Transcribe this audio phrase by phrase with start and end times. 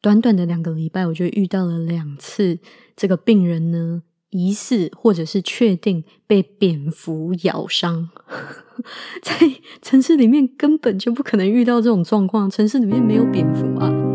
[0.00, 2.58] 短短的两个礼拜，我就遇到了两次
[2.96, 8.08] 这个病人呢，疑似或者是确定被蝙蝠咬伤。
[9.22, 9.34] 在
[9.82, 14.09] 城市里面根本就不可能遇到这种状况，城市里面没有蝙蝠啊。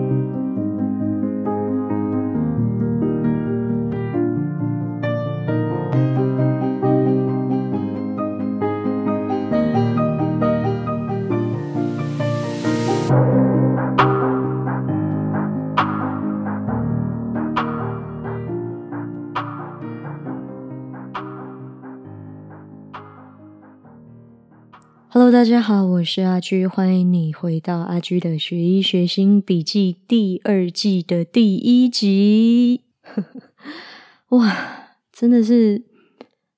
[25.36, 32.84] 大家好，我是阿居，欢迎你回到阿居的学医学心笔记第二季的第一集。
[34.32, 35.84] 哇，真的是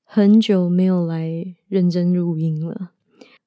[0.03, 2.91] 很久没有来认真录音了。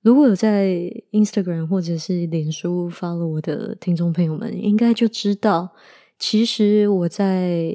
[0.02, 5.71] 如果有在 Instagram 或者是脸书发了我的听众朋友们，应该就知道，
[6.19, 7.73] 其实我在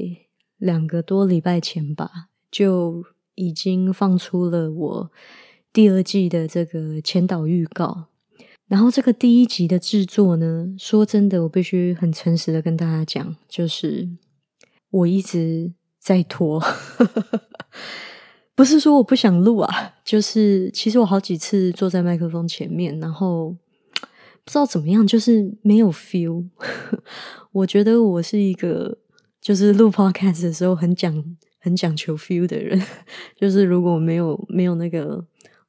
[0.58, 5.12] 两个多礼拜前吧，就已经放出了我。
[5.76, 8.06] 第二季的这个前导预告，
[8.66, 14.08] 然后这个第一集的制作呢，说真的，我必须很诚实的跟大家讲，就是
[14.90, 16.64] 我一直在拖，
[18.56, 23.50] 不是说我不想录啊，就是其实我好几次坐在麦克风前面，然后
[24.46, 26.48] 不知道怎么样，就是没有 feel。
[27.52, 28.98] 我觉得我是一个
[29.42, 32.82] 就是录 podcast 的时候很讲很讲求 feel 的人，
[33.36, 35.26] 就是如果没有没有那个。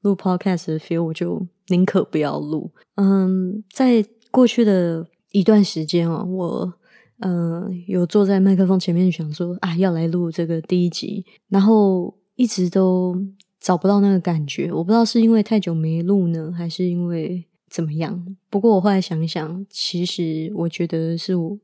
[0.06, 2.70] 录 podcast 的 feel，我就宁可不要录。
[2.94, 6.72] 嗯，在过去的一段时间哦，我
[7.18, 13.20] 嗯有坐在麦克风前面想说啊，要来录这个第一集，然后一直都
[13.58, 14.72] 找不到那个感觉。
[14.72, 18.36] 我不知道是因为太久没录呢，还是因为怎么样。
[18.48, 21.58] 不过我后来想一想，其实我觉得是我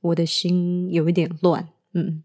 [0.00, 1.68] 我的心有一点乱。
[1.94, 2.22] 嗯，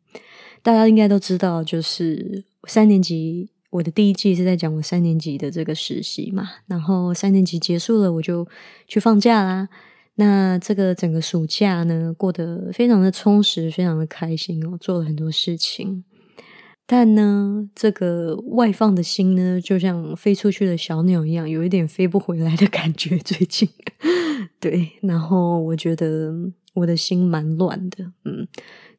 [0.61, 3.49] 大家应该都知道，就是三年级。
[3.75, 8.47] 我的第一季是在讲我三年级的这个实习嘛，然后三年级结束了，我就
[8.87, 9.67] 去放假啦。
[10.15, 16.05] 那这个整个暑假呢，过得非常的充实，非常的开心哦，做了很多事情。
[16.85, 23.17] 但呢，这个外放的心呢，就像飞出去的小鸟一样，有一点飞不回来的感觉。
[23.17, 23.67] 最近，
[24.61, 26.33] 对，然后我觉得
[26.75, 28.47] 我的心蛮乱的，嗯。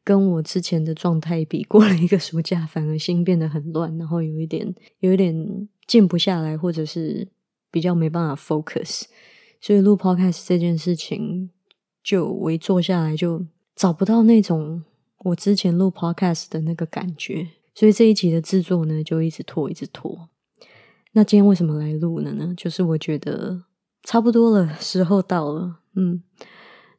[0.07, 7.27] 跟我之前的状态比，过了一个暑假，反而心变得很乱，然后有一点，有一点静不下来，或者是
[7.69, 9.03] 比较没办法 focus。
[9.59, 11.49] 所以录 podcast 这件事情，
[12.01, 13.45] 就我一坐下来就
[13.75, 14.81] 找不到那种
[15.25, 17.45] 我之前录 podcast 的那个感觉，
[17.75, 20.29] 所以这一集的制作呢，就一直拖，一直拖。
[21.11, 22.53] 那今天为什么来录了呢？
[22.55, 23.63] 就是我觉得
[24.03, 26.23] 差不多了，时候到了，嗯。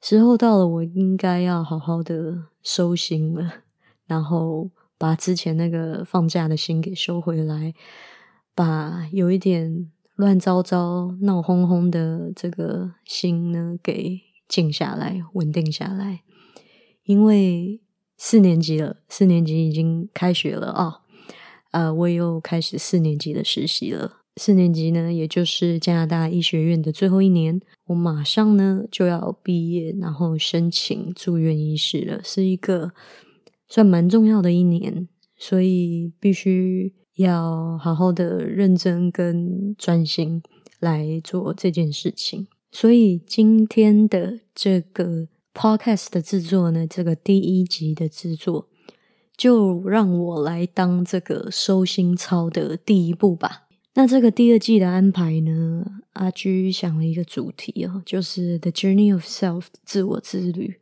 [0.00, 3.64] 时候到了，我应该要好好的收心了，
[4.06, 7.74] 然后把之前那个放假的心给收回来，
[8.54, 16.22] 把有一点乱糟糟、闹哄哄的这个心呢给静下来、稳定下来。
[17.04, 17.80] 因为
[18.16, 21.00] 四年级了，四年级已经开学了啊，
[21.72, 24.17] 呃，我又开始四年级的实习了。
[24.38, 32.92] 四年级呢，也就是加拿大医学院的最后一年，我马上呢就要毕业，然后申请住院医师了，是一个
[33.68, 40.40] 算蛮重要的一年，所以必须要好好的认真跟专心
[40.78, 42.46] 来做这件事情。
[42.70, 48.68] 所以今天的这个 podcast 的制作呢，这个第一集的制作，
[49.36, 53.67] 就让我来当这个收心操的第一步吧。
[53.98, 55.84] 那这个第二季的安排呢？
[56.12, 60.76] 阿居想了一个主题哦，就是 The Journey of Self 自我之旅。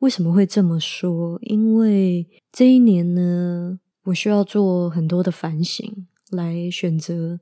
[0.00, 1.38] 为什么会这么说？
[1.40, 7.40] 因为这一年呢，我需要做很多的反省，来选择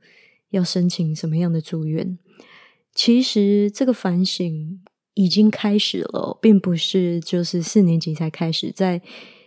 [0.51, 2.17] 要申请什么样的住院。
[2.95, 4.81] 其实这个反省
[5.15, 9.03] 已经开始了，并不是就是四年级才开始，在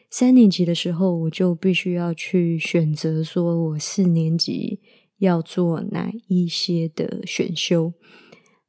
[0.10, 4.82] 三年级的时候，我就必须要去选择，说我四年级。
[5.24, 7.94] 要做哪一些的选修？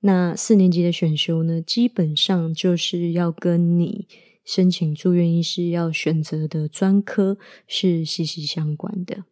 [0.00, 1.60] 那四年级的选修呢？
[1.60, 4.06] 基本上就是要跟你
[4.44, 9.24] 申请住院医师要选择的专科是息息相关的。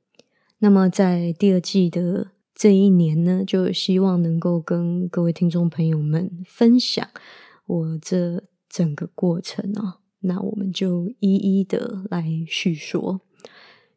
[0.58, 7.06] 那么在第二季的这一年呢，就希望能够跟各位听众朋友们分享
[7.66, 9.98] 我这整个过程啊。
[10.20, 13.20] 那我们就一一的来叙说。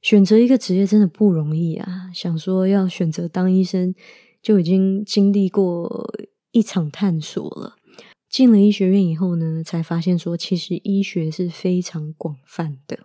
[0.05, 2.11] 选择一个职业真的不容易啊！
[2.13, 3.95] 想说要选择当医生，
[4.39, 6.13] 就已经经历过
[6.51, 7.75] 一场探索了。
[8.29, 12.99] 进了医学院以后呢，才发现说，其实医学是非常广泛的。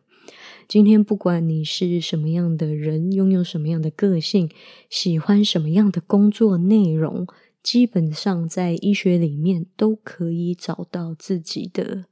[0.69, 4.51] 今天不管你是什么样的人，拥有什么样的个性，
[4.91, 7.27] 喜欢什么样的工作内容，
[7.63, 12.05] 基本上在医学里面都可以找到自己的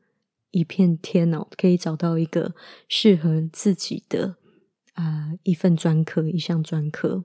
[0.51, 2.55] 一片天哦，可以找到一个
[2.89, 4.37] 适合自己的
[5.03, 7.25] 啊一份专科，一项专科。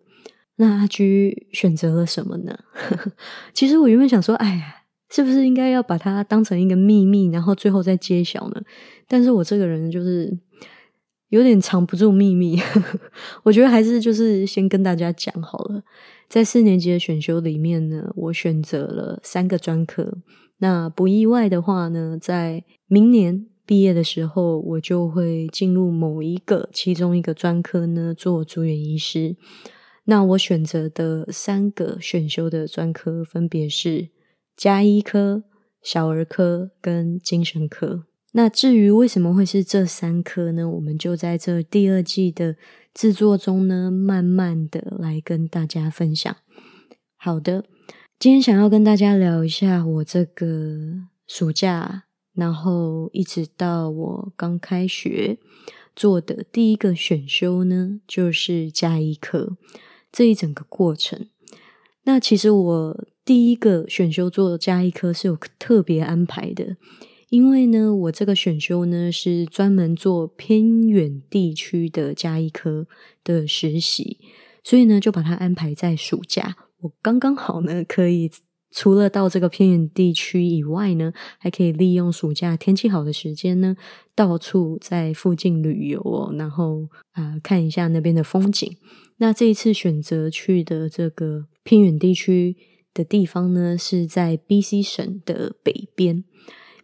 [0.56, 2.58] 那阿居选择了什么呢？
[3.54, 8.62] 其实我原本想说，哎呀，是不是应该要把它当成一个秘密，然后最后再揭晓呢？
[9.08, 10.38] 但是我这个人就是。
[11.30, 12.60] 有点藏不住秘密，
[13.42, 15.82] 我觉得还是就是先跟大家讲好了。
[16.30, 20.20] 在四年级的选修里面呢，我选择了三个专科。
[20.60, 29.36] 那不意外的话呢，在明年毕业的时候，我就会进入某一个其中一个专科呢做住院医师。
[30.06, 34.10] 那我选择的三个选修的专科分别是
[34.58, 35.44] 加医科、
[35.82, 38.04] 小儿科跟精神科。
[38.34, 40.70] 那至于为什么会是这三科呢？
[40.70, 42.56] 我们就在这第二季的
[42.94, 46.36] 制作中呢，慢慢的来跟大家分享。
[47.16, 47.64] 好的，
[48.20, 50.78] 今天想要跟大家聊一下我这个
[51.28, 55.38] 暑假，然后一直到我刚开学
[55.96, 59.58] 做的第一个选修呢，就是加一科
[60.12, 61.28] 这一整个过程。
[62.04, 66.78] 那其实我第一个选修做加一科是有特别安排的。
[67.30, 72.86] 因为呢，我这个选修呢是专门做偏远地区的加一科
[73.24, 74.20] 的实习，
[74.64, 76.56] 所以呢就把它安排在暑假。
[76.82, 78.30] 我刚刚好呢，可以
[78.74, 83.76] 除了到这个偏远地区以外呢，还可以利用暑假天气好的时间呢，
[84.16, 88.76] 到处在附近旅游哦，然后啊看一下那边的风景。
[89.18, 92.58] 那这一次选择去的这个偏远地区
[92.94, 96.24] 的地方呢，是在 B.C 省的北边。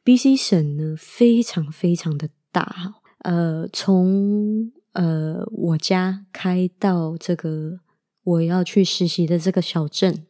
[0.04, 7.80] B.C 省呢，非常非常的大，呃，从呃我家开到这个
[8.24, 10.26] 我要去实习的这个小镇，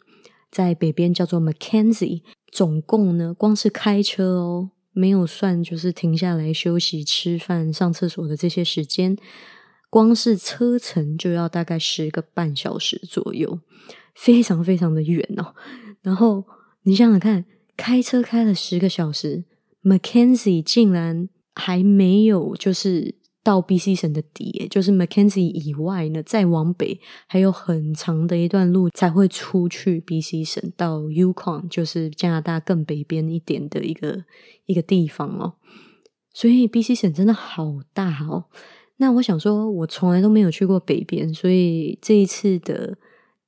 [0.52, 9.16] 在北边叫做 Mackenzie，总共呢，光是开车哦，没有算就是停下来休息、吃饭、上厕所的这些时间，
[9.90, 13.60] 光是车程就要大概十个半小时左右，
[14.16, 15.54] 非常非常的远哦。
[16.02, 16.46] 然后
[16.84, 17.46] 你想想看，
[17.78, 19.46] 开车开了十个小时。
[19.82, 23.16] Mackenzie 竟然还没有就是
[23.50, 34.24] 到 BC 省的底，就是 Mackenzie 以外呢，再往北还有很长的一段路才会出去 BC 省到 Yukon，就是加拿大更北边一点的一个
[34.68, 35.56] 一个地方哦。
[36.32, 38.46] 所以 BC 省真的好大哦。
[38.98, 43.00] 那我想说，我从来都没有去过北边，所以这一次的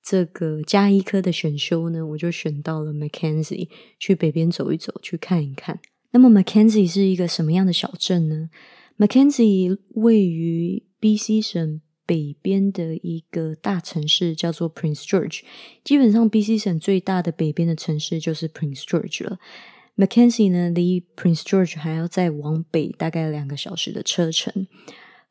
[0.01, 3.69] 这个加医科的选修呢，我就选到了 Mackenzie，
[4.00, 5.80] 去北边走一走，去看一看。
[6.09, 8.50] 那么，Mackenzie 是一个什么样的小镇呢
[8.97, 15.41] ？Mackenzie 位于 BC 省北边的一个大城市，叫做 Prince George。
[15.83, 19.39] 基本上，BC 省最大的北边的城市就是 Prince George 了。
[19.97, 24.67] Mackenzie 呢，离 Prince George 还要再往北大概两个小时的车程。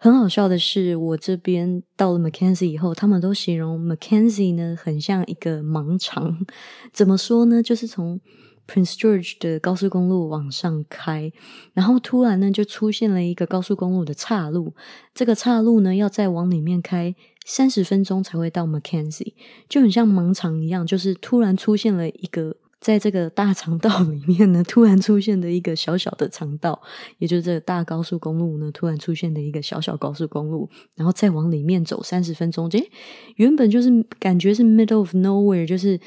[0.02, 6.46] 很好笑的是，我这边到了 Mackenzie 以后，他们都形容 Mackenzie 呢，很像一个盲肠。
[6.92, 7.62] 怎么说呢？
[7.62, 8.18] 就是从
[8.70, 11.32] Prince George 的高速公路往上开，
[11.74, 14.74] 然后突然呢就出现了一个高速公路的岔路。
[15.12, 19.34] 这个岔路呢要再往里面开三十分钟才会到 Mackenzie，
[19.68, 26.80] 就很像盲肠一样，就是突然出现了一个在这个大肠道里面呢突然出现的一个小小的肠道，
[27.18, 32.88] 也就是这个大高速公路呢突然出现的一个小小高速公路，然后再往里面走三十分钟，诶，
[33.34, 35.98] 原本就是感觉是 middle of nowhere，就是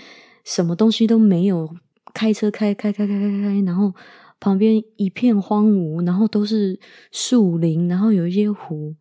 [0.46, 1.76] 什么东西都没有。
[2.14, 3.94] 开车开开开开开开，然后
[4.40, 6.80] 旁边一片荒芜，然后都是
[7.12, 8.96] 树林，然后有一些湖，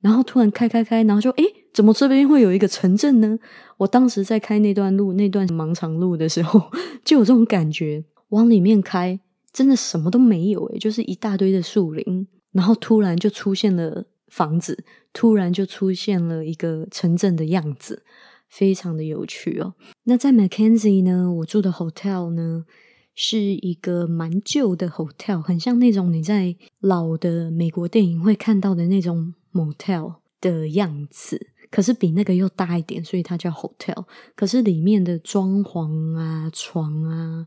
[0.00, 3.38] 然后突然开开开，然后就诶，怎么这边会有一个城镇呢？
[3.78, 6.70] 我当时在开那段路，那段盲长路的时候，
[7.04, 9.18] 就有这种感觉，往里面开，
[9.52, 18.02] 真的什么都没有，诶，就是一大堆的树林，然后突然就出现了房子，突然就出现了一个城镇的样子。
[18.50, 19.74] 非常的有趣哦。
[20.02, 22.64] 那在 Mackenzie 呢，我住的 hotel 呢
[23.14, 34.04] 是一个蛮旧的 hotel，很像那种你在老的美国电影会看到的那种 motel 的样子，可是比那个又大一点，所以它叫 hotel。
[34.34, 37.46] 可是里面的装潢啊、床啊、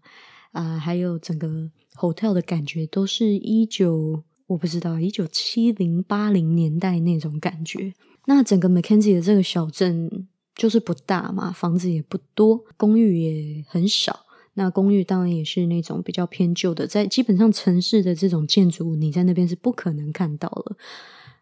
[0.51, 7.93] 啊，还有整个 hotel 的感觉，都是一九我不知道一九七零八零年代那种感觉。
[8.25, 10.27] 那整个 Mackenzie 的这个小镇。
[10.55, 14.25] 就是不大嘛，房子也不多，公寓也很少。
[14.55, 20.77] 那公寓当然也是那种比较偏旧的，在基本上城市的这种建筑物，你在那边是不可能看到了。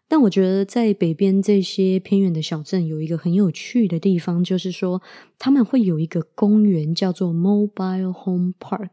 [0.08, 5.00] 但我觉得在北边这些偏远的小镇有一个很有趣的地方，就是说
[5.38, 8.90] 他们会有一个公园叫做 Mobile Home Park，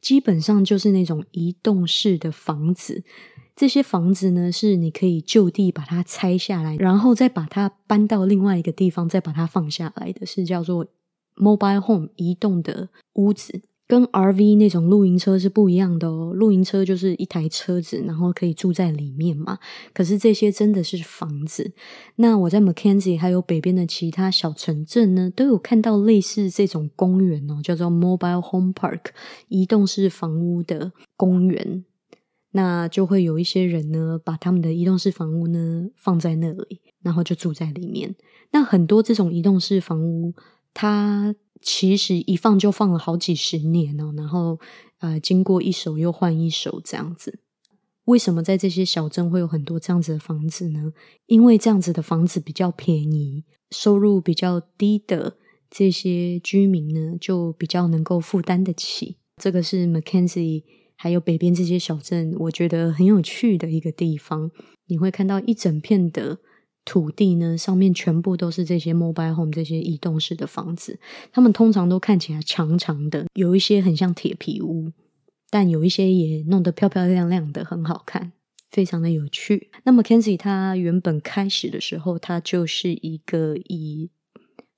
[0.00, 3.02] 基本上就是那种移动式的房子。
[3.60, 10.86] 这些房子呢，是你可以就地把它拆下来，然后再把它搬到另外一个地方，再把它放下来的，是叫做
[11.36, 13.60] Mobile Home 移动的屋子。
[13.86, 19.58] 跟 RV 那种露营车是不一样的哦，露营车就是一台车子，然后可以住在里面嘛。
[19.92, 21.72] 可是这些真的是房子。
[22.16, 29.08] 那我在 Mackenzie 还有北边的其他小城镇呢，都有看到类似这种公园哦，叫做 Mobile Home Park
[29.48, 31.84] 移动式房屋的公园。
[32.52, 38.16] 那就会有一些人呢，把他们的移动式房屋呢放在那里，然后就住在里面。
[38.52, 40.34] 那很多这种移动式房屋，
[40.74, 44.58] 它其实一放就放了好几十年哦，然后
[44.98, 47.40] 呃，经过一手又换一手这样子。
[48.06, 50.92] 为什么在这些小镇会有很多这样子的房子呢？
[51.26, 55.36] 因为这样子的房子比较便宜，收入比较低的
[55.70, 59.18] 这些居民呢，就比较能够负担得起。
[59.36, 60.64] 这个是 Mackenzie
[61.00, 64.50] 还有北边这些小镇，我觉得很有趣的一个地方。
[64.88, 66.38] 你会看到一整片的。
[66.82, 70.98] 土地呢，上面全部都是这些 mobile home 这些移动式的房子，
[71.30, 74.90] 他们通常都看起来长长的，有一些很像铁皮屋，
[75.50, 78.32] 但有一些也弄得漂漂亮亮的，很好看，
[78.70, 79.70] 非常的有趣。
[79.84, 84.10] 那么 Kenzie 它原本开始的时候，它就是一个以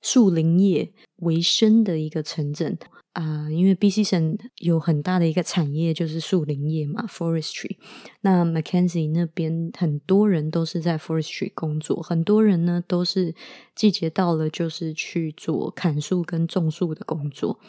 [0.01, 2.77] 树林业为生的一个城镇。
[3.13, 7.77] 啊，因为 BC 省有很大的一个产业就是树林业嘛，forestry。
[8.21, 13.35] 那 Mackenzie 那边很多人都是在 forestry 工作，很多人呢都是
[13.75, 17.59] 季节到了就是去做砍树跟种树的工作，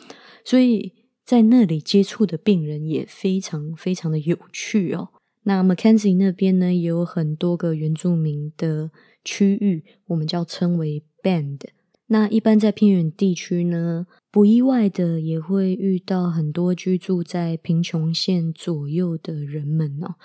[0.46, 0.94] 所以
[1.26, 5.10] 在那里接触的病人也非常非常的有趣哦。
[5.42, 8.90] 那 Mackenzie 那边呢也有很多个原住民的
[9.22, 11.60] 区域，我们叫称为 band。
[12.06, 14.06] 那一般在偏远地区呢？
[14.34, 20.16] 不意外的，也会遇到很多居住在贫穷线左右的人们哦。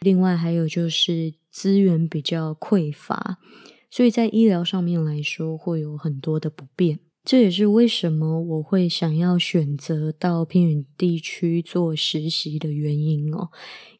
[0.00, 3.36] 另外，还有就是资源比较匮乏，
[3.90, 7.00] 所以在医疗上面来说，会有很多的不便。
[7.22, 13.50] 这也是为什么我会想要选择到偏远地区做实习的原因哦。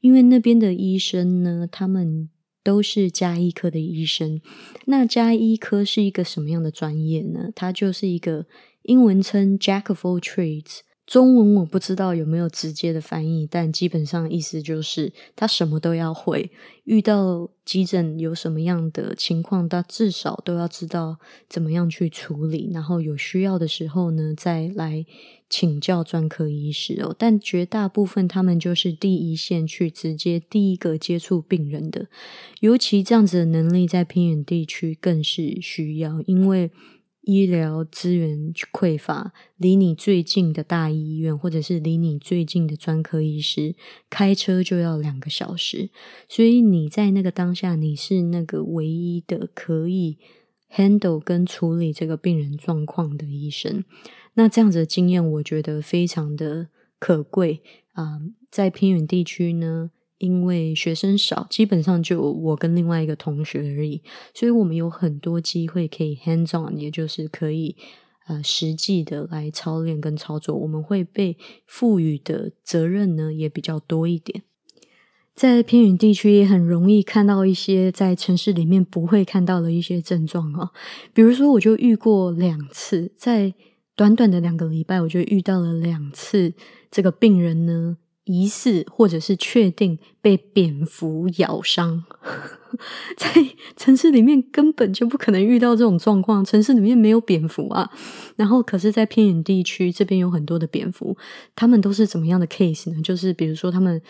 [0.00, 2.30] 因为那边的医生呢，他们
[2.64, 4.40] 都是加医科的医生。
[4.86, 7.50] 那加医科是一个什么样的专业呢？
[7.54, 8.46] 它就是一个。
[8.88, 16.50] 英文称 Jack of all trades，中文我不知道有没有直接的翻译，但基本上意思就是他什么都要会。
[16.84, 21.18] 遇到急诊有什么样的情况，他至少都要知道
[21.50, 22.70] 怎么样去处理。
[22.72, 25.04] 然后有需要的时候呢，再来
[25.50, 27.14] 请教专科医师哦。
[27.18, 32.06] 但绝大部分他们就是第一线去直接第一个接触病人的，
[32.60, 36.70] 尤其这样子的能力在偏远地区更是需要，因为。
[37.28, 43.74] 医疗资源匮乏，离你最近的大医院，或者是离你最近的专科医师，
[44.08, 45.90] 开车就要两个小时。
[46.26, 50.16] 所以你在那个当下，你是那个唯一的可以
[50.74, 53.84] handle 跟处理这个病人状况的医生。
[54.32, 56.68] 那这样子的经验，我觉得非常的
[56.98, 57.60] 可贵
[57.92, 58.22] 啊。
[58.50, 59.90] 在偏远地区呢。
[60.18, 64.02] 因为学生少，基本上就我跟另外一个同学而已，
[64.34, 67.76] 所以我们有很多机会可以 hands on，也就是可以
[68.26, 70.56] 呃实际的来操练跟操作。
[70.56, 74.42] 我们会被赋予的责任呢也比较多一点。
[75.34, 80.70] 在偏远地区也很容易看到一些在城市里面不会看到的一些症状哦，
[81.14, 83.54] 比如说我就遇过两次，在
[83.94, 86.54] 短短的两个礼拜，我就遇到了两次
[86.90, 87.98] 这个病人呢。
[88.28, 92.04] 疑似或者是确定被蝙蝠咬伤，
[93.16, 93.28] 在
[93.74, 97.90] 城市里面根本就不可能遇到这种状况，城市里面没有蝙蝠啊。
[98.36, 101.16] 然后，可是，在偏远地区这边有很多的蝙蝠，
[101.56, 103.00] 他们都是怎么样的 case 呢？
[103.02, 104.00] 就是比如说，他们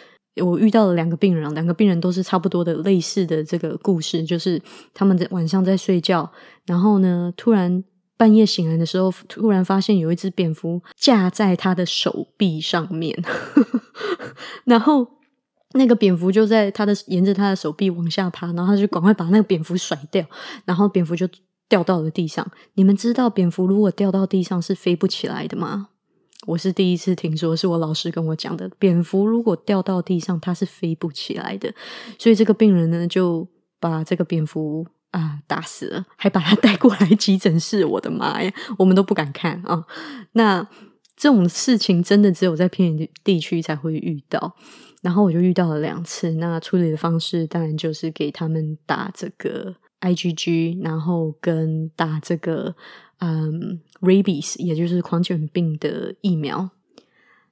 [0.43, 4.61] 我遇到了两个病人，两个病人都是差不多的类似的这个故事，就是
[4.93, 6.31] 他们在晚上在睡觉，
[6.67, 7.85] 然后呢，突然。
[8.19, 13.17] 半夜醒来的时候，突然发现有一只蝙蝠架在他的手臂上面，
[14.67, 15.07] 然后
[15.73, 20.27] 那个蝙蝠就在他的沿着他的手臂往下爬，然后他就赶快把那个蝙蝠甩掉，
[20.65, 21.29] 然后蝙蝠就
[21.69, 22.47] 掉到了地上。
[22.75, 25.89] 你们知道蝙蝠如果掉到地上是飞不起来的吗？
[26.47, 28.71] 我是第一次听说，是我老师跟我讲的。
[28.79, 31.73] 蝙蝠如果掉到地上，它是飞不起来的。
[32.19, 33.47] 所以这个病人呢，就
[33.79, 34.87] 把这个蝙蝠。
[35.11, 35.41] 啊！
[35.47, 38.53] 打死了，还把他 带过来急诊室，我的妈呀！
[38.79, 39.85] 我们都不敢看啊。
[40.33, 40.69] 那
[41.17, 44.55] 这种事情真的只有在偏远地区才会遇到。
[45.01, 52.75] 然后我就遇到了两次，那处理的方式当然就是给他们打这个 IgG，然后跟打这个
[53.21, 56.71] 嗯 rabies，也就是狂犬病的疫苗。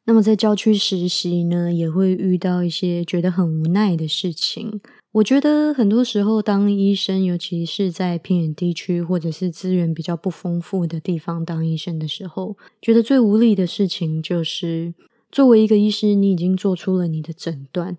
[0.04, 4.80] 那么在郊区实习呢，也会遇到一些觉得很无奈的事情。
[5.16, 14.92] 我觉得很多时候当医生，尤其是在偏远地区或者是资源比较不丰富的地方当医生的时候，觉得最无力的事情就是，
[15.32, 17.96] 作为一个医师，你已经做出了你的诊断，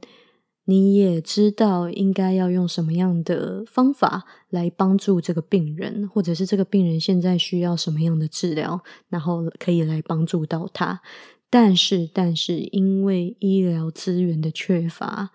[0.65, 11.01] 你也知道应该要用什么样的方法来帮助这个病人，或者是这个病人现在需要什么样的治疗，然后可以来帮助到他。
[11.49, 15.31] 但是，但是，因为医疗资源的缺乏，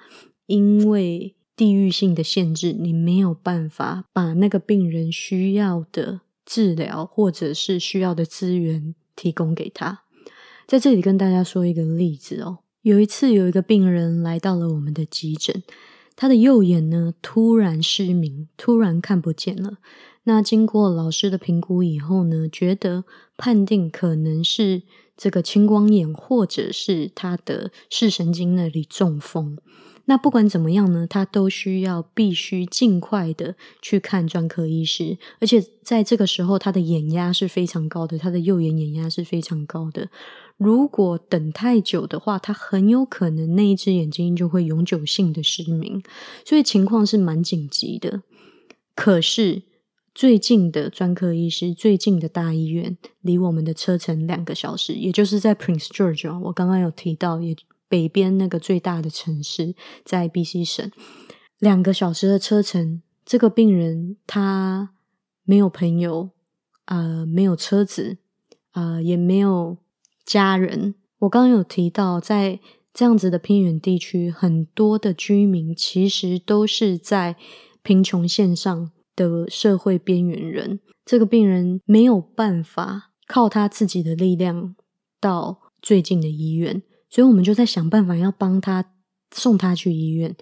[0.47, 10.03] 因为地域性的限制，你没有办法把那个病人需要的治疗或者是需要的资源提供给他。
[10.67, 15.63] 在这里跟大家说一个例子哦，有一次有一个病人来到了我们的急诊，
[16.17, 19.79] 他的右眼呢突然失明，突然看不见了。
[20.25, 23.05] 那经过老师的评估以后呢，觉得
[23.37, 24.83] 判定可能是。
[25.15, 29.59] 这个青光眼，或者是他的视神经那里中风，
[30.07, 40.09] 那不管怎么样呢，他都需要必须尽快的去看专科医师，而且在这个时候，他的眼压是非常高的，他的右眼眼压是非常高的。
[40.57, 46.03] 如果等太久的话，他很有可能那一只眼睛就会永久性的失明，
[46.45, 48.23] 所以情况是蛮紧急的。
[48.95, 49.63] 可是。
[50.15, 56.39] 最近的专科医师，最近的大医院，离我们的车程两个小时，也就是在 Prince George。
[56.41, 57.57] 我刚刚有提到，也
[57.93, 60.91] 北边那个最大的城市，在 BC 省，
[61.59, 63.03] 两个小时的车程。
[63.27, 64.95] 这个病人他
[65.45, 66.31] 没有朋友，
[66.87, 68.17] 呃，没有车子，
[68.73, 69.77] 呃，也没有
[70.25, 70.95] 家人。
[71.19, 72.59] 我刚刚有提到，在
[72.95, 77.37] 这样子的偏远地区，很多的居民其实都是在
[77.83, 78.91] 贫穷线上。
[79.15, 84.75] 的社会边缘人，这个病人没有办法靠他自己的力量
[85.21, 88.83] 到最近的医院，所以我们就在想办法要帮他
[89.35, 90.35] 送他去医院，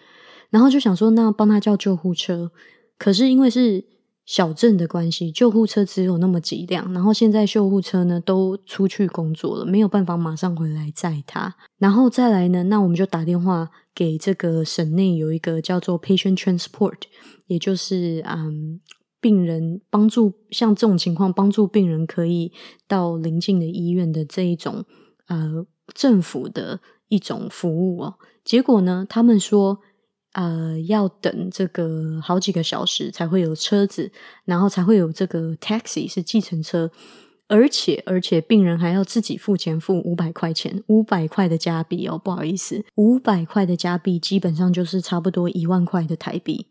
[0.50, 2.52] 然后就想说，那帮他叫救护车。
[2.96, 3.84] 可是因为是
[4.24, 11.56] 小镇的关系，救护车只有那么几辆，然后现在救护车呢都出去工作了，没有办法马上回来载他。
[11.78, 17.00] 然后再来呢，那我们就打电话给这个省内有一个叫做 Patient Transport。
[17.48, 18.78] 也就是嗯，
[19.20, 22.52] 病人帮助像这种情况，帮助病人可以
[22.86, 24.84] 到邻近的医院的这一种
[25.26, 28.14] 呃政府的一种服务哦。
[28.44, 29.80] 结果呢，他们说
[30.32, 34.10] 呃要等这个好几个小时才会有车子，
[34.44, 36.90] 然后才会有这个 taxi 是计程车，
[37.48, 46.66] 而且而且病人还要自己付钱，付五百块钱，五百块的加币哦，不好意思，五百块的加币基本上就是差不多一万块的台币。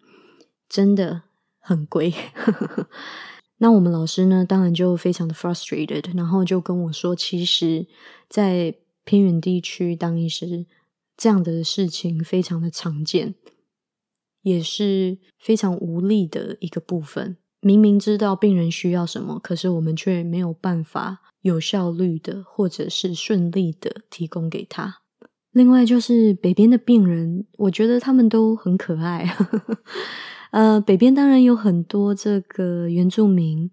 [0.67, 1.23] 真的
[1.59, 2.13] 很贵，
[3.57, 4.45] 那我们老师呢？
[4.45, 7.87] 当然就非常的 frustrated，然后就跟我说，其实，
[8.29, 8.75] 在
[9.09, 10.67] 偏远地区当医师
[11.17, 13.33] 这样的事情非常的常见，
[14.43, 17.37] 也是非常无力的一个部分。
[17.59, 24.99] 明明知道病人需要什么，可是我们却没有办法有效率的或者是顺利的提供给他。
[25.53, 29.35] 另外就是北边的病人，我觉得他们都很可爱。
[30.51, 33.69] 呃，北边当然有很多这个原住民，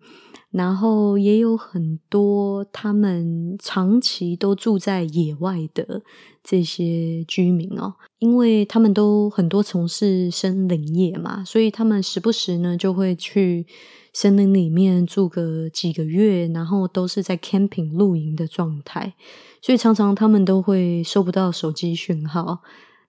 [0.50, 6.02] 然后也有很多他们长期都住在野外的
[6.42, 13.66] 这些居民哦，因为他们都很多从事森林业嘛，所以他们时不时呢就会去
[14.12, 19.14] 森林里面住个几个月，然后都是在 camping 露营的状态，
[19.62, 22.60] 所以常常他们都会收不到手机讯号。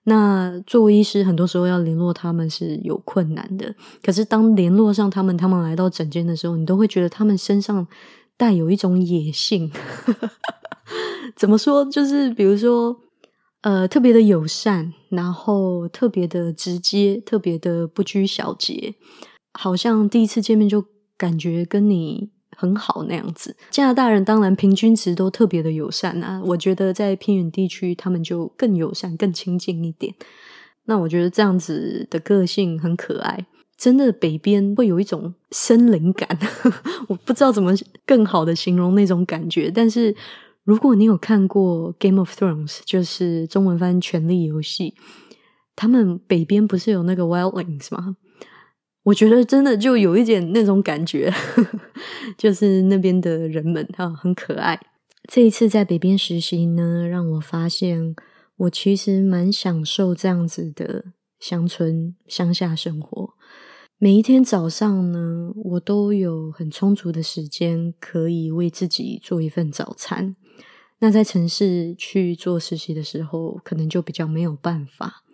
[0.08, 3.74] 那作为医师，很多时候要联络他们是有困难的。
[4.02, 7.86] 可是当联络上他们，他们来到诊间的时候，你都会觉得他们身上
[8.36, 9.70] 带有一种野性。
[11.36, 11.84] 怎么说？
[11.90, 12.96] 就是比如说，
[13.60, 18.94] 呃，特别的友善，然后特别的直接，特别的不拘小节，
[19.52, 20.84] 好像第一次见面就
[21.16, 22.30] 感觉跟你。
[22.60, 26.42] 很好那样子，加拿大人当然平均值都特别的友善啊。
[26.44, 30.12] 我觉得在偏远地区，他们就更友善、更亲近一点。
[30.86, 33.46] 那我觉得这样子的个性很可爱。
[33.76, 36.28] 真的，北边会有一种森林感，
[37.06, 37.72] 我不知道怎么
[38.04, 39.70] 更好的形容那种感觉。
[39.70, 40.12] 但是
[40.64, 44.94] 如果你有看过《Game of Thrones》，就是中文翻《权力游戏》，
[45.76, 48.16] 他们北边不是有那个 Wildlings 吗？
[49.08, 51.32] 我觉得真的就有一点那种感觉，
[52.36, 54.78] 就是那边的人们哈很可爱。
[55.30, 58.14] 这一次在北边实习呢，让我发现
[58.56, 61.06] 我其实蛮享受这样子的
[61.40, 63.30] 乡村乡下生活。
[63.98, 70.36] 每一天早上呢，我都有很充足的时间可以为自己做一份早餐。
[71.00, 75.24] 那在城市去做实习的时候，可能就比较没有办法。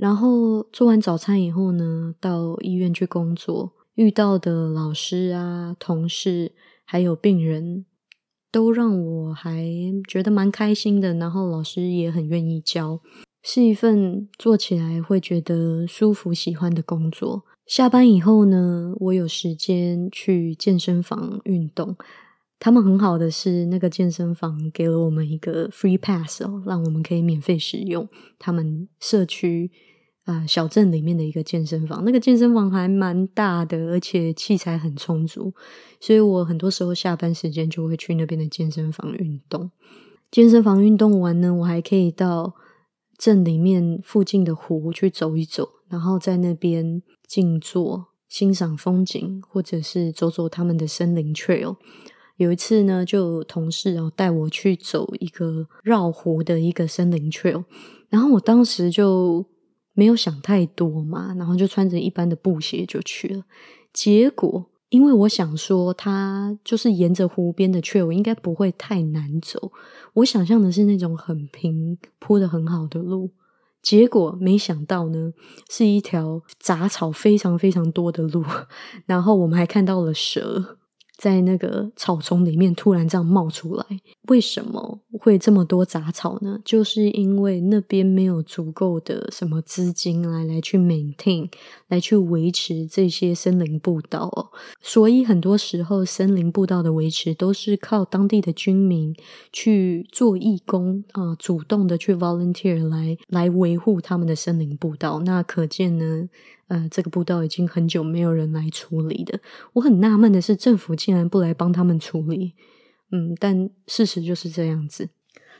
[0.00, 6.52] 然后做完早餐以后呢，到医院去工作，遇到的老师啊、同事
[6.86, 7.84] 还有病人，
[8.50, 9.62] 都让我还
[10.08, 11.12] 觉得蛮开心的。
[11.12, 13.00] 然后老师也很愿意教，
[13.42, 17.42] 是一份做起来会觉得舒服、喜欢的工作。
[17.66, 21.94] 下班以后呢，我有时间去健身房运动。
[22.60, 29.72] 他们很好的是，那个健身房给了我们一个 free pass 哦，让我们可以免费使用他们社区
[30.24, 32.04] 啊小镇里面的一个健身房。
[32.04, 35.52] 那个健身房还蛮大的，而且器材很充足，
[35.98, 39.70] 所以我很多时候下班时间就会去那边的健身房运动。
[40.30, 42.54] 健身房运动完呢，我还可以到
[43.18, 47.02] 镇里面附近的湖去走一走，然后在那边。
[47.30, 51.76] 静坐、欣赏风景，或者是走走他们的森林 trail。
[52.40, 57.64] 有一次呢，就同事哦带我去走一个绕湖的一个森林 trail，
[58.08, 59.44] 然后我当时就
[59.92, 63.44] 没有想太多嘛，然后就穿着一般的布鞋就去了。
[63.92, 69.70] 结果，因为我想说，它就是沿着湖边的 trail，应该不会太难走。
[70.14, 73.32] 我想象的是那种很平铺的很好的路。
[73.82, 75.34] 结果没想到呢，
[75.68, 78.42] 是一条杂草非常非常多的路，
[79.04, 80.78] 然后我们还看到了蛇。
[81.20, 83.84] 在那个草丛里面突然这样冒出来，
[84.28, 86.58] 为什么会这么多杂草呢？
[86.64, 91.50] 就是因为那边没有足够的什么资金来来去 maintain，
[91.88, 94.48] 来去维持这些森林步道哦。
[94.80, 99.14] 所以很多时候森林步道的维持都是靠当地的居民
[99.52, 105.20] 去做义工啊，主动的去 volunteer 来来维护他们的森林步道。
[105.20, 106.30] 那可见呢。
[106.70, 109.40] 呃，这个步道已经很久没有人来处理的。
[109.72, 112.54] 我很纳闷的是，政府竟然不来帮他们处理。
[113.10, 115.08] 嗯，但事实就是这样子。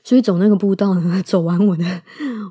[0.05, 1.85] 所以走那个步道呢， 走完我的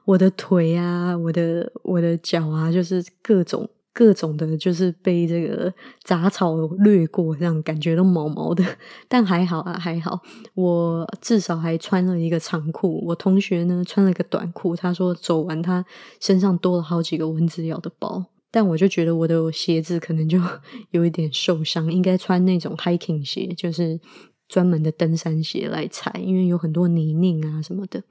[0.03, 8.63] 我的腿啊，我的我的脚啊，就是各种各种的，就是被这个杂草掠过，这样感觉都毛毛的。
[9.07, 10.19] 但还好啊，还好，
[10.53, 13.03] 我至少还穿了一个长裤。
[13.07, 14.75] 我同学呢，穿了个短裤。
[14.75, 15.85] 他说走完，他
[16.19, 18.25] 身上多了好几个蚊子咬的包。
[18.51, 20.39] 但我就觉得我的鞋子可能就
[20.91, 23.99] 有一点受伤，应该穿那种 hiking 鞋，就是
[24.47, 28.03] 专门的登山鞋来踩，因为有很多泥泞啊什么的。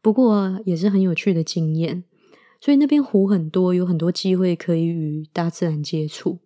[0.00, 2.04] 不过也是很有趣的经验，
[2.60, 6.38] 所以那边湖很多，有很多机会可以与大自然接触。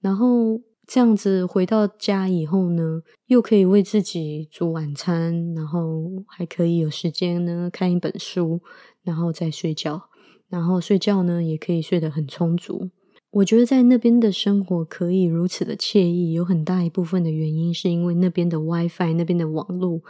[0.00, 8.60] 然后这样子回到家以后呢，又可以为自己煮晚餐，然后还可以有时间呢看一本书，
[9.02, 10.08] 然后再睡觉。
[10.52, 12.90] 然后睡觉呢，也可以睡得很充足。
[13.30, 20.02] 我觉得在那边的生活可以如此的惬意，有很大一部分的原因是因为那边的 WiFi、那边的网络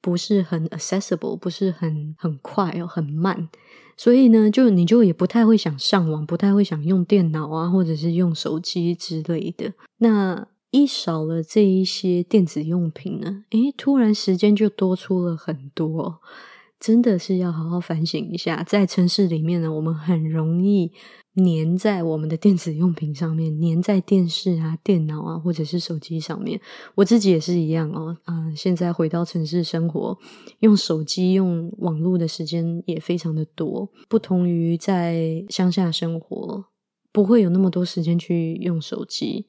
[0.00, 3.48] 不是很 accessible，不是很很快哦，很慢。
[3.96, 9.72] 所以呢，就你就也不太会想上网，不太会想用电脑啊，或者是用手机之类的。
[9.98, 16.20] 那一少了这一些电子用品呢，诶，突然时间就多出了很多。
[16.80, 20.90] 真的是要好好反省一下，在城市里面呢，我们很容易
[21.36, 26.58] 粘在我们的电子用品上面，粘在电视啊、电脑啊，或者是手机上面。
[26.94, 30.18] 我自己也是一样哦，啊，现在回到城市生活，
[30.60, 33.90] 用手机、用网络的时间也非常的多。
[34.08, 36.64] 不同于在乡下生活，
[37.12, 39.44] 不会有那么多时间去用手机，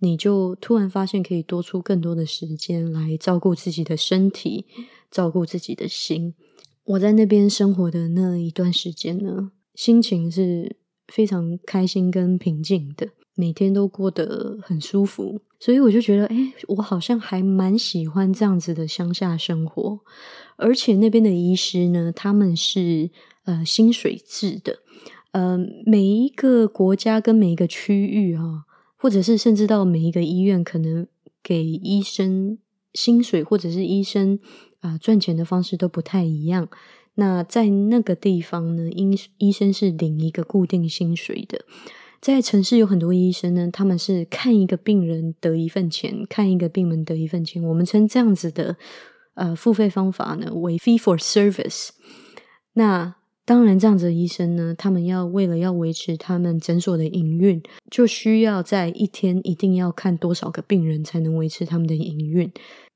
[0.00, 4.66] 你就突然发现可以多出更多的时间来照顾自己的身体，
[5.08, 6.34] 照顾自己的心。
[6.84, 10.76] 我在那边生活的那一段时间呢，心情是
[11.08, 20.00] 非常开心跟平静的，每天都过得很舒服，所以我就觉得，哎，我好像还蛮喜欢这样子的乡下生活。
[20.56, 23.10] 而且那边的医师呢，他们是
[23.44, 24.80] 呃薪水制的，
[25.32, 28.64] 呃，每一个国家跟每一个区域啊，
[28.96, 31.06] 或者是甚至到每一个医院，可能
[31.42, 32.58] 给医生
[32.92, 34.38] 薪水或者是医生。
[34.84, 36.68] 啊，赚钱的方式都不太一样。
[37.14, 41.64] 那在那个地方呢，医医生是领一个固定薪水的。
[42.20, 47.62] 在城市有很多医生呢，他们是看一个病人得一份钱，看一个病人得一份钱。
[47.62, 48.76] 我们称这样子的
[49.34, 51.88] 呃付费方法呢为 fee for service。
[52.74, 53.14] 那
[53.46, 62.50] 当然，这样子的医生呢，他们要为了要维持他们诊所的营运，就需要在一天一定要看多少个病人才能维持他们的营运。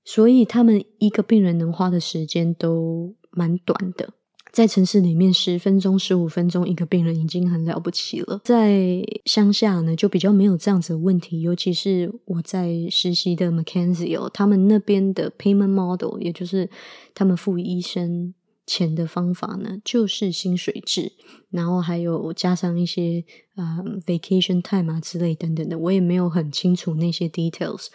[0.08, 4.14] 所以他们一个病人能花的时间都蛮短的。
[4.50, 8.40] 在城市里面，十分钟、十五分钟一个病人已经很了不起了。
[8.42, 11.42] 在乡下呢，就比较没有这样子的问题。
[11.42, 16.70] 尤其是我在实习的 McKenzie 哦，他们那边的 payment model，也就是
[17.14, 18.32] 他们付医生
[18.66, 21.12] 钱的方法呢，就是薪水制，
[21.50, 23.22] 然后还有加上一些
[23.56, 27.88] 嗯 vacation time 啊之类等等的，我也没有很清楚那些 details，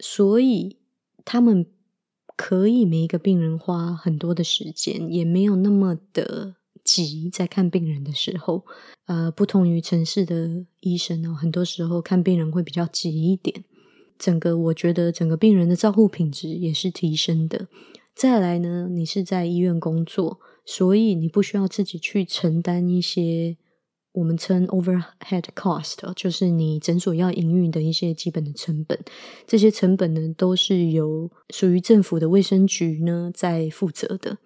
[0.00, 0.77] 所以
[1.28, 1.66] 他们。
[2.38, 8.64] 可以每一个病人花很多的时间，也没有那么的急，在看病人的时候，
[9.06, 13.64] 呃，不同于城市的医生呢，很多时候看病人会比较急一点。
[14.20, 17.66] 整个我觉得整个病人的照护品质也是提升的。
[18.14, 23.56] 再来呢，你是在医院工作，所以你不需要自己去承担一些。
[24.12, 28.98] 我们称 overhead cost，就是你诊所要营运的一些基本的成本。
[29.46, 34.38] 这些成本呢，都是由属于政府的卫生局呢在负责的。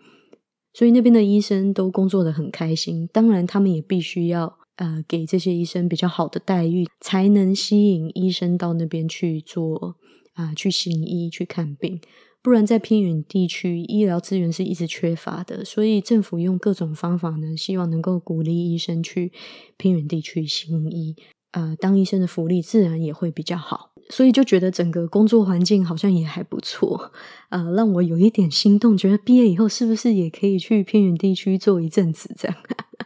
[0.75, 3.09] 所以那边的医生都工作的很开心。
[3.13, 9.97] 当然，他们也必须要呃给这些医生比较好的待遇，才能吸引医生到那边去做
[10.35, 12.01] 啊，去行医去看病。
[12.43, 19.33] 不然，在偏远地区，医疗资源是一直缺乏的，所以政府用各种方法呢，希望能够鼓励医生去
[19.77, 21.15] 偏远地区行医。
[21.53, 27.13] 呃，当医生的福利自然也会比较好，所以就觉得整个工作环境好像也还不错。
[27.51, 32.57] 呃，让我有一点心动，觉得毕业以后是不是也可以去偏远地区做一阵子这样？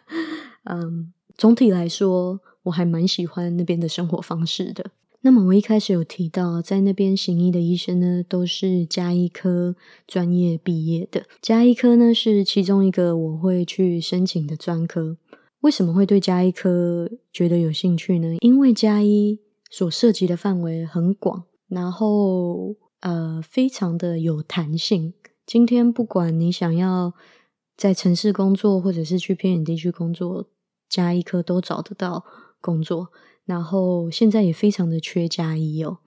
[0.65, 4.93] 嗯，总体来说，我还蛮喜欢那边的生活方式的。
[5.27, 9.75] 那么我一开始有提到，在那边行医的医生呢，都是加医科
[10.07, 11.27] 专业毕业的。
[11.43, 15.17] 加医科呢是其中一个我会去申请的专科。
[15.63, 18.37] 为什么会对加医科觉得有兴趣呢？
[18.39, 25.13] 因为加医所涉及的范围很广，然后呃非常的有弹性。
[25.45, 27.13] 今天不管你想要
[27.77, 30.47] 在城市工作，或者是去偏远地区工作，
[30.89, 32.25] 加医科都找得到
[32.61, 33.09] 工作。
[33.45, 35.99] 然后现在也非常的缺加医哦，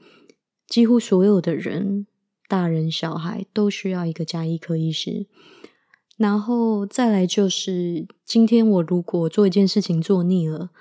[0.67, 2.05] 几乎所有的人，
[2.49, 5.27] 大人小孩都需要一个加医科医师。
[6.17, 10.71] 然后再来就是，今天我如果做一件事情做腻了，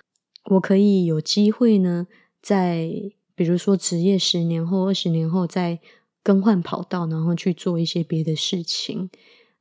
[0.50, 2.08] 我可以有机会呢，
[2.42, 2.90] 在
[3.36, 5.78] 比如说职业十年后、二十年后再
[6.24, 9.10] 更换跑道，然后去做一些别的事情。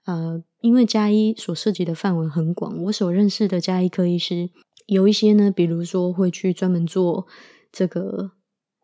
[0.06, 4.50] 呃，因为加医所涉及的范围很广，我所认识的加医科医师。
[4.88, 7.28] 有一些呢，比如说会去专门做
[7.72, 8.32] 这个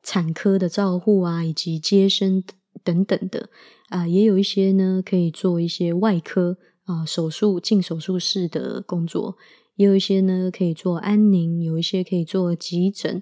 [0.03, 2.43] 产科的照护啊，以及接生
[2.83, 3.49] 等等的。
[3.89, 9.37] 啊，也有一些呢可以做一些外科啊手术进手术室的工作，
[9.75, 13.21] 也有一些呢可以做安宁，有一些可以做急诊，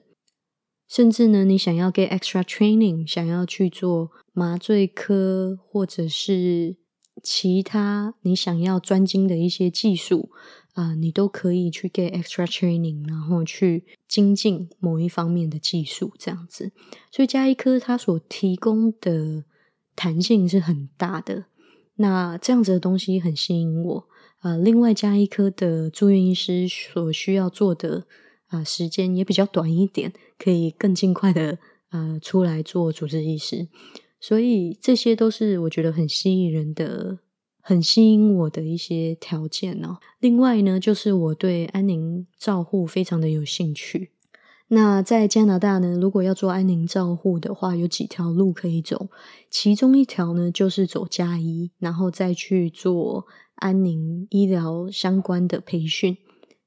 [0.88, 6.78] 甚至呢你想要 get extra training，想要去做麻醉科或者是
[7.22, 10.30] 其他你想要专精的一些技术。
[10.74, 16.72] 啊，你都可以去 get extra training，然后去精进某一方面的技术，这样子。
[17.12, 19.44] 所以加医科它所提供的
[19.98, 21.44] 弹性是很大的。
[21.96, 24.08] 那这样子的东西很吸引我。
[24.40, 28.06] 啊，另外加医科的住院医师所需要做的
[28.48, 33.68] 啊时间也比较短一点，可以更尽快的呃出来做主治医师。
[34.22, 37.20] 所以这些都是我觉得很吸引人的。
[37.64, 40.00] 很吸引我的一些条件哦。
[40.20, 44.10] 另外呢，就是我对安宁照护非常的有兴趣。
[44.70, 49.10] 那在加拿大呢，如果要做安宁照护的话，有几条路可以走。
[49.52, 56.18] 其中一条呢，就是走加医，然后再去做安宁医疗相关的培训。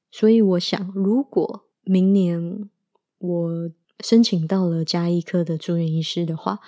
[0.09, 2.69] 所以我想，如果明年
[3.17, 6.61] 我申请到了加医科的住院医师的话，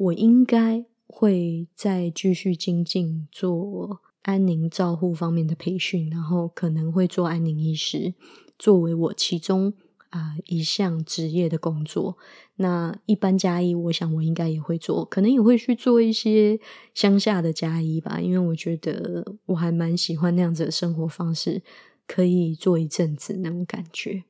[0.00, 0.84] 我应该。
[1.12, 8.14] 会再继续精进做安宁照护方面的培训，然后可能会做安宁医师，
[8.56, 9.74] 作为我其中
[10.10, 12.16] 啊一项职业的工作。
[12.54, 16.60] 那一般加医，我想我应该也会做，可能也会去做一些
[16.94, 21.60] 乡下的加医吧，因为我觉得我还蛮喜欢那样子的生活方式，
[22.06, 24.22] 可以做一阵子那种感觉。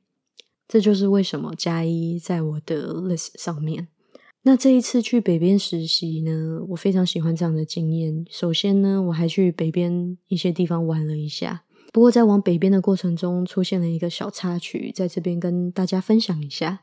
[0.67, 3.89] 这就是为什么加医在我的 list 上面。
[4.43, 8.25] 那这一次去北边实习呢，我非常喜欢这样的经验。
[8.31, 11.65] 首先呢，我还去北边一些地方玩了一下。
[11.93, 16.81] 不过在往北边的过程中，出现了一个小插曲，在这边跟大家分享一下。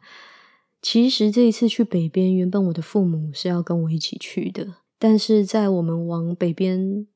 [0.81, 7.07] 其实这一次去北边，原本我的父母是要跟我一起去的，但是在我们往北边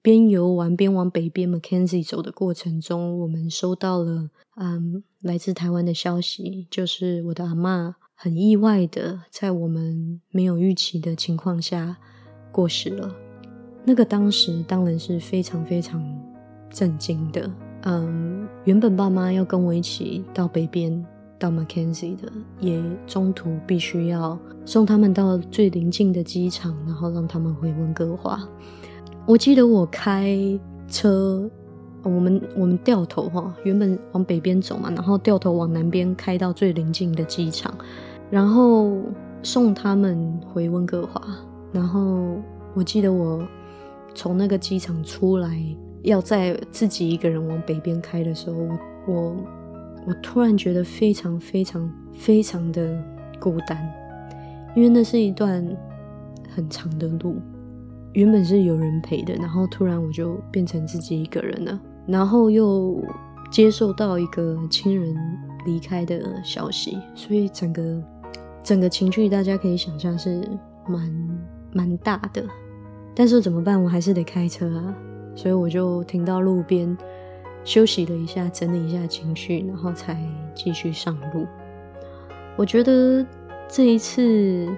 [0.00, 7.96] 边游玩边往北边 Mackenzie 走的过程中，我们收到了嗯来自台湾的消息，就是我的阿妈。
[8.22, 11.96] 很意外的，在我们没有预期的情况下
[12.52, 13.10] 过世了。
[13.82, 16.04] 那个当时当然是非常非常
[16.68, 17.50] 震惊的。
[17.84, 21.02] 嗯，原本爸妈要跟我一起到北边
[21.38, 28.38] 到 Mackenzie 的，也中途必须要送他们到最临近的机场，然后让他们回温哥华。
[29.24, 30.36] 我记得我开
[30.88, 31.50] 车，
[32.02, 37.74] 我们我们掉头哈，原本往北边走嘛，然后掉头往南边开到最临近的机场，
[38.30, 38.96] 然后
[39.42, 41.20] 送他们回温哥华。
[41.72, 42.40] 然后
[42.74, 43.46] 我记得我
[44.14, 45.60] 从那个机场出来。
[46.02, 48.56] 要在自己一个人往北边开的时候，
[49.06, 49.36] 我
[50.06, 52.98] 我突然觉得非常非常非常的
[53.38, 53.78] 孤单，
[54.74, 55.62] 因为那是一段
[56.48, 57.36] 很长的路，
[58.14, 62.98] 原本是有人陪的，然后突然我就变成自己一个人了，然后又
[63.50, 65.14] 接受到一个亲人
[65.66, 68.02] 离开的消息，所以整个
[68.62, 70.46] 整个情绪大家可以想象是
[70.86, 71.40] 蛮
[71.72, 72.44] 蛮大的，
[73.14, 73.82] 但是怎么办？
[73.82, 74.94] 我还是得开车啊。
[75.36, 76.96] 所以我就停到路边
[77.64, 80.20] 休息了一下，整理一下情绪，然后才
[80.54, 81.46] 继续上路。
[82.56, 83.24] 我觉得
[83.68, 84.68] 这一次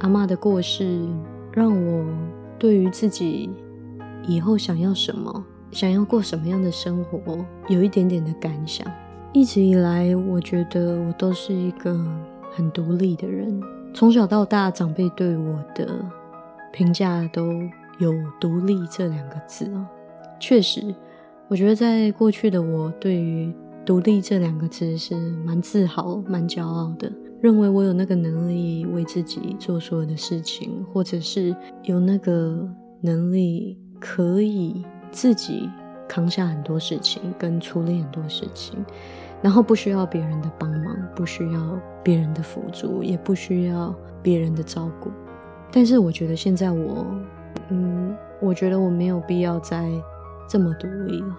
[0.00, 1.08] 阿妈的过世，
[1.52, 2.04] 让我
[2.58, 3.48] 对于自己
[4.26, 8.86] 以后想要什么、想要过什么样的生活，有一点点的感想。
[9.32, 11.96] 一直以来，我觉得我都是一个
[12.56, 13.60] 很独立的人，
[13.94, 16.04] 从小到大，长辈对我的
[16.72, 17.42] 评价都。
[17.98, 19.86] 有独立这两个字哦，
[20.38, 20.94] 确实，
[21.48, 23.50] 我觉得在过去的我对于
[23.86, 25.14] 独立这两个字是
[25.46, 32.68] 蛮自豪、蛮骄傲的，认为我有那个能力为自己做所有的事情，或者是有那个
[33.00, 35.70] 能力可以自己
[36.06, 38.84] 扛下很多事情，跟处理很多事情，
[39.42, 45.10] 然后不需要别人的帮忙，不需要别人的辅助，也不需要别人的照顾。
[45.72, 47.06] 但是我觉得现在我。
[47.68, 49.90] 嗯，我觉得我没有必要再
[50.48, 51.36] 这么独立了。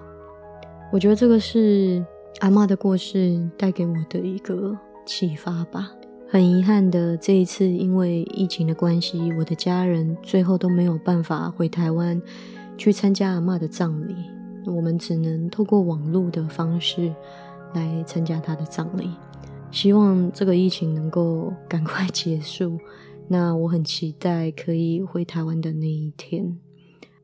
[0.92, 2.04] 我觉得这个是
[2.40, 5.90] 阿妈的过世带给我的一个启发吧。
[6.28, 12.22] 很遗憾的，这一次因为疫情的关系，我的家人最后都没有办法回台湾
[12.78, 14.16] 去参加阿妈的葬礼，
[14.66, 17.14] 我们只能透过网络的方式
[17.74, 19.10] 来参加他的葬礼。
[19.72, 22.80] 希望这个疫情能够赶快结束。
[23.30, 26.58] 那我很期待可以回台湾的那一天，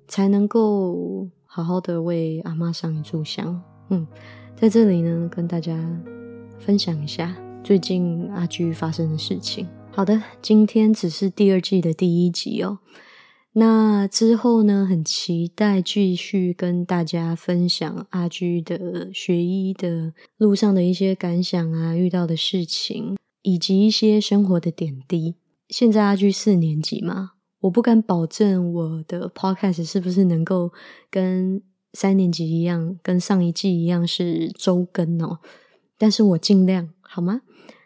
[0.07, 3.61] 才能够好好的为阿妈上一炷香。
[3.89, 4.05] 嗯，
[4.55, 5.73] 在这里呢，跟大家
[6.59, 9.65] 分享一下最近阿居发生的事情。
[9.91, 12.79] 好的，今天只是第二季的第一集哦。
[13.55, 25.35] 那之后呢，很期待继续跟大家分享阿居的学医的路上的一些感想啊，遇到的事情，以及一些生活的点滴。
[25.69, 30.71] 现在阿居四年级嘛，我不敢保证我的 podcast 是不是能够
[31.11, 31.61] 跟
[31.93, 35.37] 三年级一样，跟上一季一样是周更哦。
[35.99, 37.41] 但是我尽量好吗？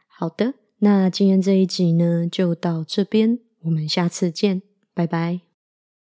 [0.07, 4.61] 好的，那今天这一集呢就到这边，我们下次见，
[4.93, 5.46] 拜拜。